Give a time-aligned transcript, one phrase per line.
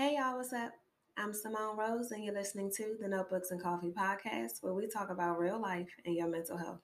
[0.00, 0.72] Hey y'all, what's up?
[1.18, 5.10] I'm Simone Rose, and you're listening to the Notebooks and Coffee podcast, where we talk
[5.10, 6.80] about real life and your mental health.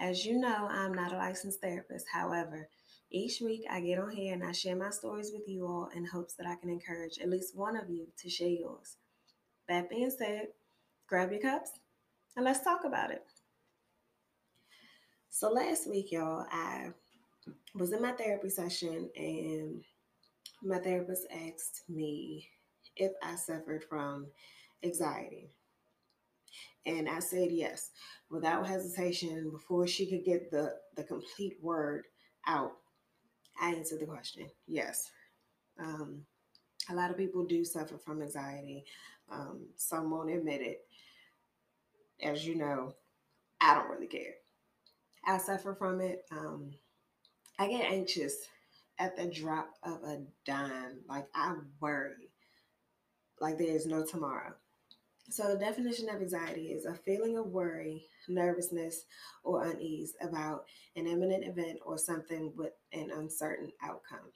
[0.00, 2.06] As you know, I'm not a licensed therapist.
[2.10, 2.70] However,
[3.10, 6.06] each week I get on here and I share my stories with you all in
[6.06, 8.96] hopes that I can encourage at least one of you to share yours.
[9.68, 10.46] That being said,
[11.06, 11.72] grab your cups
[12.34, 13.26] and let's talk about it.
[15.28, 16.92] So, last week, y'all, I
[17.74, 19.84] was in my therapy session and
[20.62, 22.48] my therapist asked me
[22.96, 24.26] if I suffered from
[24.82, 25.50] anxiety.
[26.86, 27.90] And I said yes,
[28.30, 32.04] without hesitation, before she could get the, the complete word
[32.46, 32.72] out.
[33.60, 35.10] I answered the question yes.
[35.80, 36.22] Um,
[36.88, 38.84] a lot of people do suffer from anxiety.
[39.30, 40.86] Um, some won't admit it.
[42.22, 42.94] As you know,
[43.60, 44.34] I don't really care.
[45.26, 46.24] I suffer from it.
[46.30, 46.70] Um,
[47.58, 48.46] I get anxious
[48.98, 50.98] at the drop of a dime.
[51.08, 52.30] Like I worry
[53.40, 54.54] like there is no tomorrow.
[55.28, 59.06] So, the definition of anxiety is a feeling of worry, nervousness,
[59.42, 64.30] or unease about an imminent event or something with an uncertain outcome.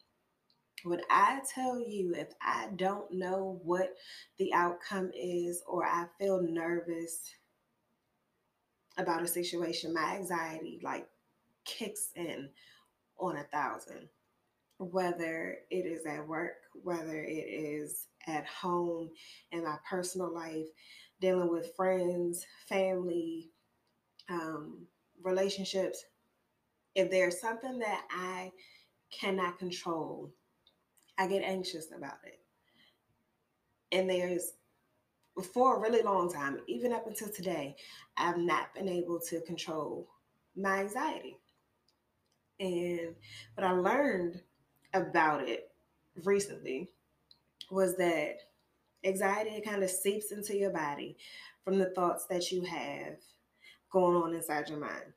[0.83, 3.95] When I tell you, if I don't know what
[4.39, 7.21] the outcome is, or I feel nervous
[8.99, 11.07] about a situation, my anxiety like
[11.65, 12.49] kicks in
[13.21, 14.09] on a thousand
[14.81, 19.11] whether it is at work, whether it is at home,
[19.53, 20.67] in my personal life,
[21.21, 23.51] dealing with friends, family,
[24.31, 24.87] um,
[25.23, 26.03] relationships.
[26.95, 28.53] If there's something that I
[29.13, 30.33] cannot control,
[31.19, 32.41] I get anxious about it.
[33.93, 34.53] And there's,
[35.53, 37.77] for a really long time, even up until today,
[38.17, 40.09] I've not been able to control
[40.57, 41.37] my anxiety.
[42.59, 43.15] And
[43.55, 44.41] what I learned
[44.95, 45.71] about it
[46.25, 46.89] recently
[47.71, 48.39] was that
[49.05, 51.17] anxiety kind of seeps into your body
[51.65, 53.17] from the thoughts that you have
[53.91, 55.13] going on inside your mind.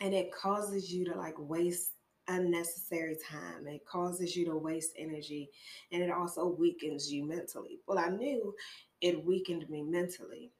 [0.00, 1.92] And it causes you to like waste
[2.28, 3.66] unnecessary time.
[3.66, 5.50] It causes you to waste energy
[5.90, 7.80] and it also weakens you mentally.
[7.86, 8.54] Well, I knew
[9.00, 10.52] it weakened me mentally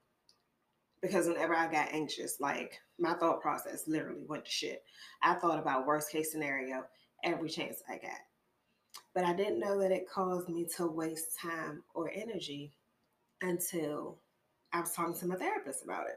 [1.00, 4.82] because whenever I got anxious, like my thought process literally went to shit.
[5.22, 6.84] I thought about worst case scenario
[7.22, 8.18] every chance I got.
[9.14, 12.72] But I didn't know that it caused me to waste time or energy
[13.40, 14.20] until
[14.72, 16.16] I was talking to my therapist about it.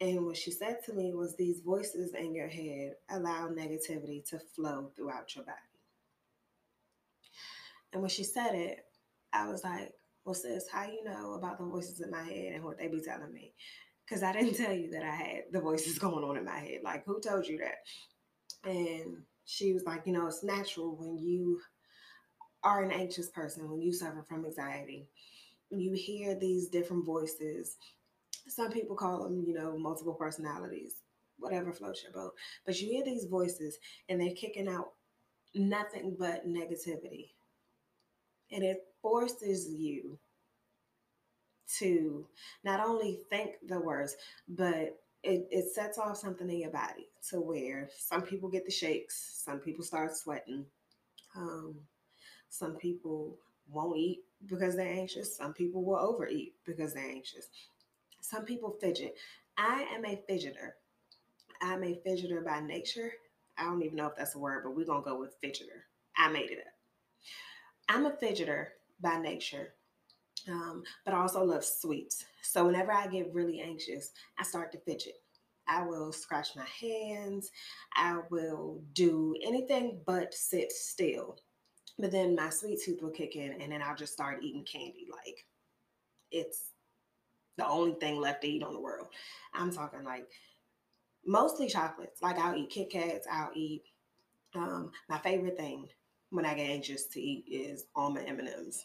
[0.00, 4.38] And what she said to me was these voices in your head allow negativity to
[4.38, 5.56] flow throughout your body.
[7.92, 8.78] And when she said it,
[9.32, 9.92] I was like,
[10.24, 13.00] well, sis, how you know about the voices in my head and what they be
[13.00, 13.54] telling me?
[14.06, 16.80] Because I didn't tell you that I had the voices going on in my head.
[16.84, 18.70] Like, who told you that?
[18.70, 21.58] And she was like, you know, it's natural when you
[22.62, 25.08] are an anxious person, when you suffer from anxiety,
[25.70, 27.78] you hear these different voices.
[28.46, 31.00] Some people call them, you know, multiple personalities,
[31.38, 32.32] whatever floats your boat.
[32.66, 33.78] But you hear these voices
[34.10, 34.92] and they're kicking out
[35.54, 37.30] nothing but negativity.
[38.52, 40.18] And it forces you
[41.78, 42.26] to
[42.64, 44.16] not only think the worst,
[44.46, 48.70] but it, it sets off something in your body to where some people get the
[48.70, 50.64] shakes, some people start sweating,
[51.36, 51.74] um,
[52.48, 53.36] some people
[53.70, 57.48] won't eat because they're anxious, some people will overeat because they're anxious,
[58.20, 59.16] some people fidget.
[59.56, 60.72] I am a fidgeter.
[61.60, 63.12] I'm a fidgeter by nature.
[63.56, 65.82] I don't even know if that's a word, but we're going to go with fidgeter.
[66.16, 66.72] I made it up.
[67.88, 68.66] I'm a fidgeter
[69.00, 69.72] by nature
[70.48, 72.24] um, but I also love sweets.
[72.42, 75.14] So whenever I get really anxious, I start to fidget.
[75.66, 77.50] I will scratch my hands.
[77.94, 81.38] I will do anything but sit still.
[81.98, 85.06] But then my sweet tooth will kick in, and then I'll just start eating candy.
[85.10, 85.44] Like
[86.30, 86.70] it's
[87.56, 89.08] the only thing left to eat on the world.
[89.52, 90.28] I'm talking like
[91.26, 92.22] mostly chocolates.
[92.22, 93.26] Like I'll eat Kit Kats.
[93.30, 93.82] I'll eat
[94.54, 95.88] um, my favorite thing
[96.30, 98.84] when I get anxious to eat is almond M&Ms.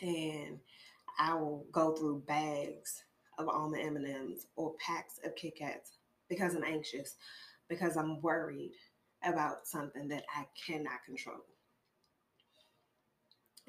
[0.00, 0.58] And
[1.18, 3.04] I will go through bags
[3.38, 5.98] of almond M&Ms or packs of Kit Kats
[6.28, 7.16] because I'm anxious,
[7.68, 8.72] because I'm worried
[9.24, 11.44] about something that I cannot control.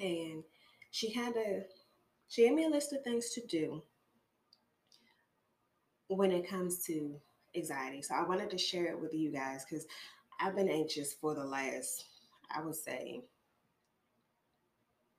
[0.00, 0.42] And
[0.90, 1.62] she had to,
[2.28, 3.82] she gave me a list of things to do
[6.08, 7.14] when it comes to
[7.54, 8.02] anxiety.
[8.02, 9.86] So I wanted to share it with you guys because
[10.40, 12.06] I've been anxious for the last,
[12.54, 13.20] I would say,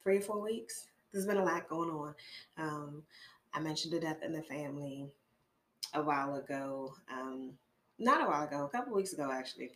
[0.04, 2.16] three or four weeks there's been a lot going on.
[2.58, 3.04] Um,
[3.54, 5.08] I mentioned a death in the family
[5.94, 6.96] a while ago.
[7.12, 7.54] Um,
[8.00, 9.72] not a while ago, a couple weeks ago, actually.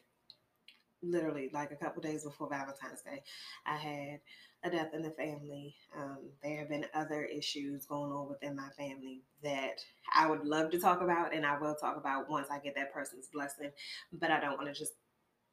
[1.03, 3.21] literally like a couple days before Valentine's Day,
[3.65, 4.19] I had
[4.63, 5.75] a death in the family.
[5.95, 9.79] Um, there have been other issues going on within my family that
[10.15, 12.93] I would love to talk about, and I will talk about once I get that
[12.93, 13.71] person's blessing.
[14.11, 14.93] But I don't want to just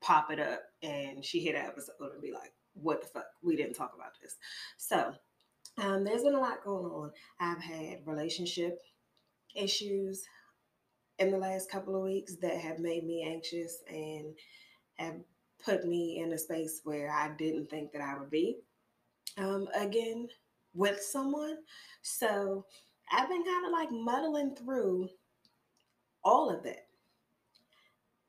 [0.01, 3.27] pop it up and she hit an episode and be like, "What the fuck?
[3.43, 4.37] We didn't talk about this."
[4.79, 5.15] So
[5.79, 7.11] um, there's been a lot going on.
[7.41, 8.81] I've had relationship
[9.55, 10.25] issues
[11.19, 14.35] in the last couple of weeks that have made me anxious and
[14.97, 15.17] have
[15.65, 18.59] put me in a space where I didn't think that I would be
[19.39, 20.29] um, again
[20.75, 21.59] with someone.
[22.03, 22.67] So
[23.13, 25.09] I've been kind of like muddling through
[26.25, 26.87] all of that.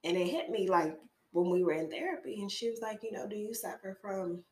[0.04, 0.98] And it hit me like
[1.32, 4.44] when we were in therapy, and she was like, You know, do you suffer from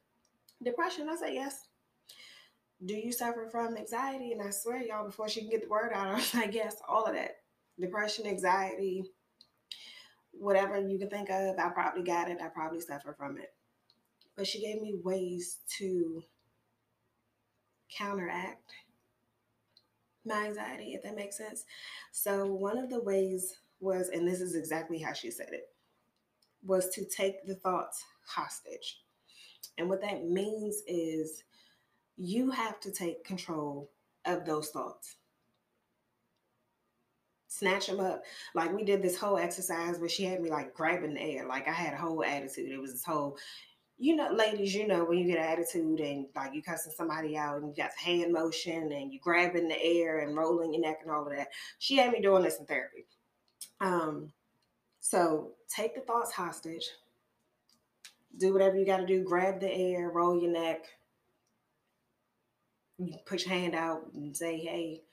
[0.64, 1.08] depression?
[1.10, 1.68] I said, Yes.
[2.86, 4.32] Do you suffer from anxiety?
[4.32, 6.78] And I swear, y'all, before she can get the word out, I was like, Yes,
[6.88, 7.38] all of that
[7.80, 9.06] depression, anxiety,
[10.32, 12.40] whatever you can think of, I probably got it.
[12.42, 13.54] I probably suffer from it.
[14.36, 16.24] But she gave me ways to
[17.96, 18.72] counteract
[20.26, 21.66] my anxiety, if that makes sense.
[22.12, 25.70] So, one of the ways was, and this is exactly how she said it,
[26.66, 29.02] was to take the thoughts hostage.
[29.78, 31.44] And what that means is
[32.18, 33.90] you have to take control
[34.26, 35.18] of those thoughts
[37.54, 38.24] snatch them up.
[38.56, 41.48] Like we did this whole exercise where she had me like grabbing the air.
[41.48, 42.72] Like I had a whole attitude.
[42.72, 43.38] It was this whole,
[43.98, 47.38] you know, ladies, you know, when you get an attitude and like you cussing somebody
[47.38, 51.00] out and you got hand motion and you grabbing the air and rolling your neck
[51.04, 51.50] and all of that.
[51.78, 53.06] She had me doing this in therapy.
[53.80, 54.32] Um,
[55.00, 56.90] so take the thoughts hostage.
[58.38, 59.24] Do whatever you got to do.
[59.24, 60.86] Grab the air, roll your neck.
[63.08, 65.04] You put your hand out and say, "Hey,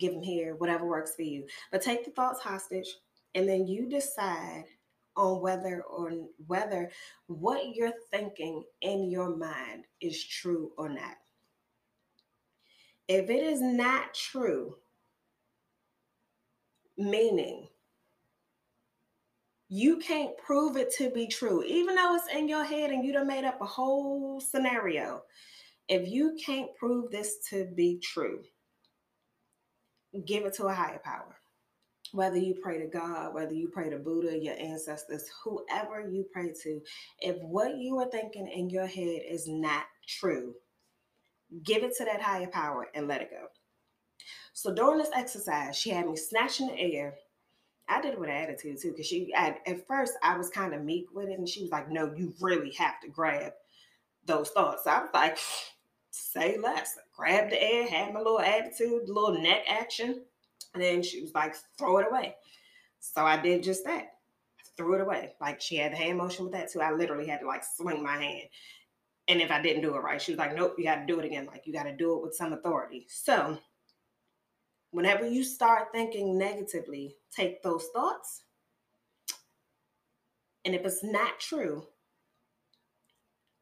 [0.00, 1.46] give them here, whatever works for you.
[1.70, 2.88] But take the thoughts hostage
[3.34, 4.64] and then you decide
[5.16, 6.12] on whether or
[6.46, 6.90] whether
[7.26, 11.16] what you're thinking in your mind is true or not.
[13.08, 14.76] If it is not true,
[16.96, 17.68] meaning
[19.68, 23.12] you can't prove it to be true, even though it's in your head and you
[23.12, 25.22] done made up a whole scenario.
[25.90, 28.44] If you can't prove this to be true,
[30.24, 31.36] give it to a higher power.
[32.12, 36.52] Whether you pray to God, whether you pray to Buddha, your ancestors, whoever you pray
[36.62, 36.80] to,
[37.18, 40.54] if what you are thinking in your head is not true,
[41.64, 43.46] give it to that higher power and let it go.
[44.52, 47.14] So during this exercise, she had me snatching the air.
[47.88, 50.72] I did it with an attitude too, because she at, at first I was kind
[50.72, 53.52] of meek with it, and she was like, "No, you really have to grab
[54.24, 55.38] those thoughts." So I was like,
[56.10, 56.98] say less.
[57.16, 60.22] Grab the air, had my little attitude, little neck action,
[60.74, 62.36] and then she was like, throw it away.
[63.00, 64.12] So I did just that.
[64.76, 65.34] threw it away.
[65.40, 66.80] Like she had the hand motion with that too.
[66.80, 68.48] I literally had to like swing my hand.
[69.28, 71.20] And if I didn't do it right, she was like, nope, you got to do
[71.20, 71.46] it again.
[71.46, 73.06] Like you got to do it with some authority.
[73.08, 73.58] So
[74.90, 78.42] whenever you start thinking negatively, take those thoughts.
[80.64, 81.86] And if it's not true,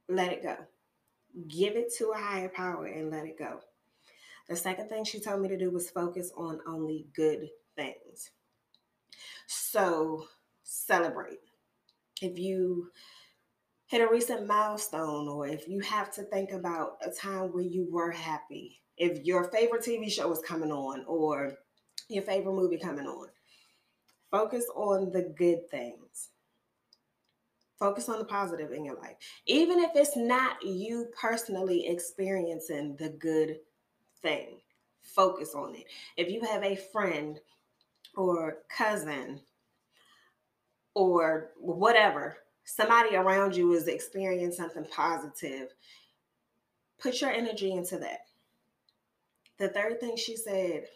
[0.08, 0.56] let it go
[1.48, 3.60] give it to a higher power and let it go.
[4.48, 8.30] The second thing she told me to do was focus on only good things.
[9.46, 10.26] So
[10.62, 11.40] celebrate.
[12.22, 12.90] If you
[13.86, 17.88] hit a recent milestone, or if you have to think about a time where you
[17.90, 21.54] were happy, if your favorite TV show is coming on, or
[22.08, 23.28] your favorite movie coming on,
[24.30, 26.30] focus on the good things.
[27.78, 29.16] Focus on the positive in your life.
[29.46, 33.58] Even if it's not you personally experiencing the good
[34.20, 34.58] thing,
[35.00, 35.84] focus on it.
[36.16, 37.38] If you have a friend
[38.16, 39.40] or cousin
[40.94, 45.68] or whatever, somebody around you is experiencing something positive,
[46.98, 48.26] put your energy into that.
[49.58, 50.86] The third thing she said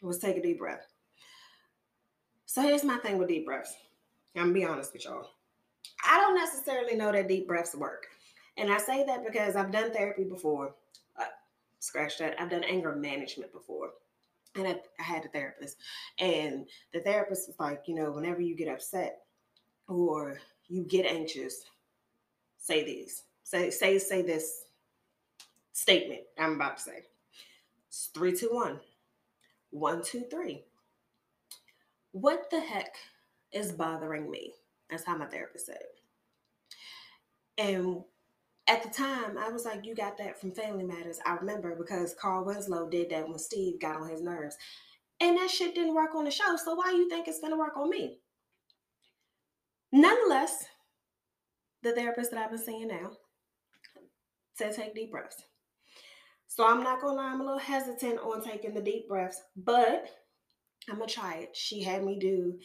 [0.00, 0.86] was take a deep breath.
[2.46, 3.74] So here's my thing with deep breaths.
[4.34, 5.28] I'm gonna be honest with y'all.
[6.04, 8.06] I don't necessarily know that deep breaths work.
[8.56, 10.74] And I say that because I've done therapy before.
[11.18, 11.24] Uh,
[11.78, 12.40] scratch that.
[12.40, 13.90] I've done anger management before.
[14.54, 15.78] And I, I had a therapist.
[16.18, 19.20] And the therapist was like, you know, whenever you get upset
[19.88, 21.64] or you get anxious,
[22.58, 23.24] say these.
[23.44, 24.64] Say, say, say this
[25.72, 27.02] statement I'm about to say.
[27.88, 28.80] It's three, two, one.
[29.70, 30.64] One, two, three.
[32.12, 32.94] What the heck
[33.52, 34.52] is bothering me?
[34.92, 35.98] That's how my therapist said it.
[37.58, 38.02] And
[38.68, 41.18] at the time, I was like, You got that from Family Matters.
[41.24, 44.56] I remember because Carl Winslow did that when Steve got on his nerves.
[45.18, 46.56] And that shit didn't work on the show.
[46.56, 48.18] So why you think it's gonna work on me?
[49.92, 50.66] Nonetheless,
[51.82, 53.12] the therapist that I've been seeing now
[54.54, 55.42] said take deep breaths.
[56.48, 60.06] So I'm not gonna lie, I'm a little hesitant on taking the deep breaths, but
[60.90, 61.56] I'm gonna try it.
[61.56, 62.58] She had me do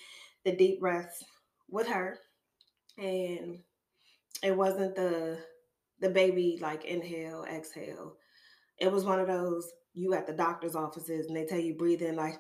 [0.43, 1.24] the deep breaths
[1.69, 2.17] with her,
[2.97, 3.59] and
[4.43, 5.39] it wasn't the
[6.00, 8.15] the baby like inhale, exhale.
[8.79, 12.03] It was one of those you at the doctor's offices and they tell you breathe
[12.03, 12.39] in like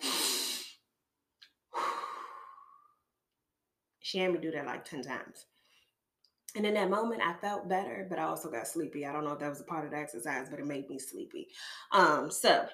[4.07, 5.45] she had me do that like 10 times.
[6.55, 9.05] And in that moment, I felt better, but I also got sleepy.
[9.05, 10.97] I don't know if that was a part of the exercise, but it made me
[10.97, 11.49] sleepy.
[11.91, 12.67] Um, so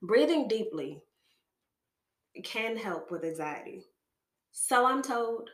[0.00, 1.02] breathing deeply
[2.42, 3.84] can help with anxiety.
[4.52, 5.50] So I'm told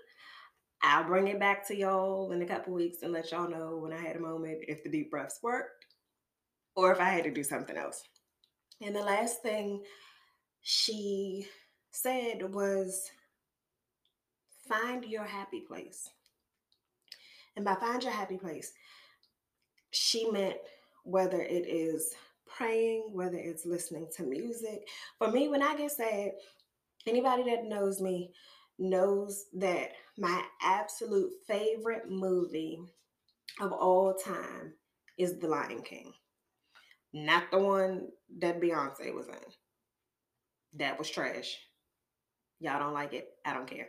[0.82, 3.92] I'll bring it back to y'all in a couple weeks and let y'all know when
[3.92, 5.86] I had a moment if the deep breaths worked
[6.74, 8.02] or if I had to do something else.
[8.80, 9.82] And the last thing
[10.62, 11.46] she
[11.92, 13.10] said was
[14.68, 16.08] find your happy place.
[17.54, 18.72] And by find your happy place,
[19.90, 20.56] she meant
[21.04, 22.14] whether it is
[22.46, 24.88] praying, whether it's listening to music.
[25.18, 26.32] For me, when I get sad,
[27.06, 28.32] anybody that knows me
[28.82, 32.80] knows that my absolute favorite movie
[33.60, 34.74] of all time
[35.18, 36.12] is The Lion King.
[37.14, 38.08] Not the one
[38.38, 39.34] that Beyonce was in.
[40.78, 41.58] That was trash.
[42.60, 43.28] Y'all don't like it.
[43.44, 43.88] I don't care.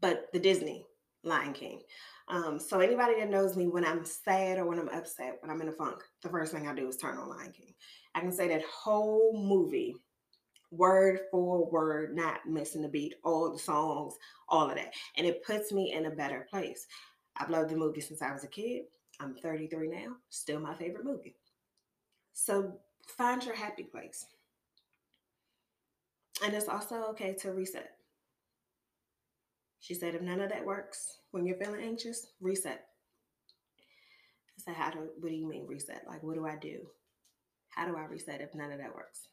[0.00, 0.86] But the Disney
[1.24, 1.82] Lion King.
[2.28, 5.60] Um, so anybody that knows me when I'm sad or when I'm upset, when I'm
[5.60, 7.74] in a funk, the first thing I do is turn on Lion King.
[8.14, 9.96] I can say that whole movie,
[10.72, 14.14] word for word, not missing a beat, all the songs,
[14.48, 14.94] all of that.
[15.16, 16.86] And it puts me in a better place.
[17.36, 18.84] I've loved the movie since I was a kid.
[19.20, 21.36] I'm 33 now, still my favorite movie.
[22.32, 22.72] So
[23.06, 24.26] find your happy place.
[26.42, 27.90] And it's also okay to reset.
[29.80, 32.86] She said, if none of that works when you're feeling anxious, reset.
[34.58, 36.04] I said, how do, what do you mean reset?
[36.06, 36.86] Like, what do I do?
[37.70, 39.28] How do I reset if none of that works?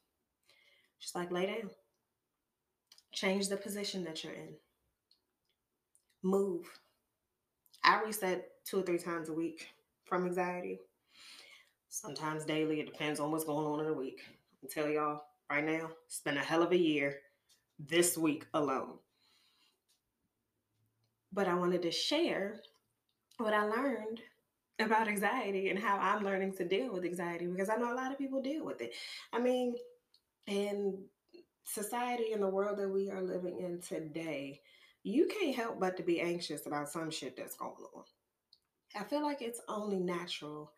[0.99, 1.69] She's like, lay down.
[3.11, 4.53] Change the position that you're in.
[6.21, 6.65] Move.
[7.83, 9.69] I reset two or three times a week
[10.05, 10.79] from anxiety
[11.89, 12.79] sometimes daily.
[12.79, 14.21] It depends on what's going on in the week.
[14.63, 17.17] I tell y'all right now, it's been a hell of a year
[17.79, 18.93] this week alone.
[21.31, 22.61] But I wanted to share
[23.37, 24.21] what I learned
[24.79, 28.11] about anxiety and how I'm learning to deal with anxiety because I know a lot
[28.11, 28.93] of people deal with it.
[29.33, 29.75] I mean,
[30.47, 31.03] in
[31.63, 34.61] society and the world that we are living in today,
[35.03, 38.03] you can't help but to be anxious about some shit that's going on.
[38.99, 40.71] I feel like it's only natural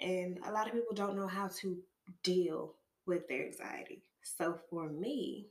[0.00, 1.78] and a lot of people don't know how to
[2.22, 2.74] deal
[3.06, 4.02] with their anxiety.
[4.22, 5.46] So for me,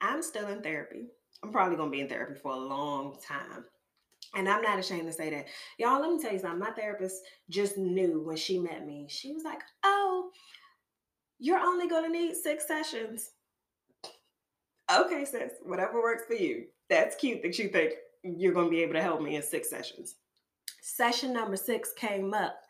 [0.00, 1.06] I'm still in therapy.
[1.42, 3.64] I'm probably going to be in therapy for a long time.
[4.34, 5.46] And I'm not ashamed to say that.
[5.78, 6.58] Y'all, let me tell you something.
[6.58, 9.06] My therapist just knew when she met me.
[9.08, 10.30] She was like, oh,
[11.38, 13.30] you're only going to need six sessions.
[14.90, 16.66] Okay, sis, whatever works for you.
[16.88, 19.68] That's cute that you think you're going to be able to help me in six
[19.68, 20.16] sessions
[20.88, 22.60] session number six came up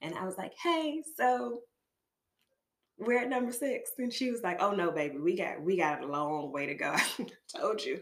[0.00, 1.60] and I was like, hey, so
[2.98, 3.92] we're at number six.
[3.98, 6.74] And she was like, oh no, baby, we got we got a long way to
[6.74, 6.92] go.
[7.18, 7.26] I
[7.56, 8.00] told you.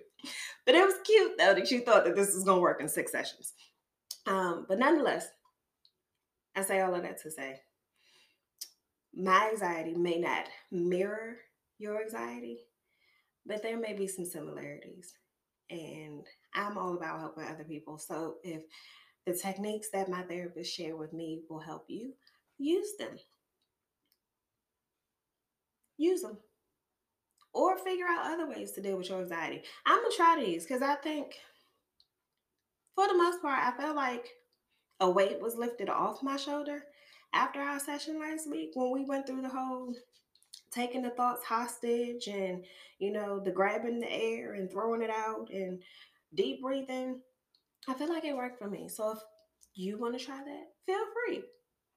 [0.67, 3.13] But it was cute though that you thought that this was gonna work in six
[3.13, 3.53] sessions.
[4.27, 5.29] Um, but nonetheless,
[6.57, 7.61] I say all of that to say
[9.15, 11.37] my anxiety may not mirror
[11.79, 12.59] your anxiety,
[13.47, 15.15] but there may be some similarities.
[15.71, 16.25] And
[16.55, 17.99] I'm all about helping other people.
[17.99, 18.63] So if
[19.27, 22.13] the techniques that my therapist shared with me will help you.
[22.59, 23.17] Use them.
[25.97, 26.39] Use them.
[27.53, 29.63] Or figure out other ways to deal with your anxiety.
[29.87, 31.35] I'm going to try these because I think,
[32.95, 34.27] for the most part, I felt like
[35.01, 36.85] a weight was lifted off my shoulder
[37.33, 39.95] after our session last week when we went through the whole
[40.71, 42.65] taking the thoughts hostage and,
[42.99, 45.83] you know, the grabbing the air and throwing it out and
[46.35, 47.21] deep breathing.
[47.89, 48.89] I feel like it worked for me.
[48.89, 49.19] So if
[49.75, 51.43] you want to try that, feel free.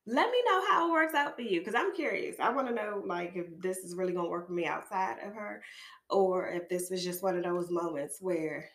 [0.06, 2.36] Let me know how it works out for you because I'm curious.
[2.40, 5.18] I want to know like if this is really going to work for me outside
[5.26, 5.62] of her
[6.10, 8.70] or if this was just one of those moments where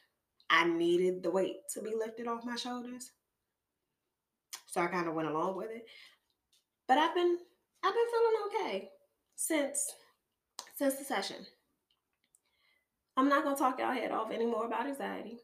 [0.48, 3.10] I needed the weight to be lifted off my shoulders.
[4.66, 5.86] So I kind of went along with it.
[6.88, 7.38] But I've been
[7.84, 8.88] I've been feeling okay
[9.36, 9.92] since
[10.74, 11.46] since the session.
[13.16, 15.38] I'm not gonna talk y'all head off anymore about anxiety.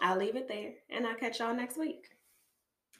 [0.00, 2.08] I'll leave it there and I'll catch y'all next week.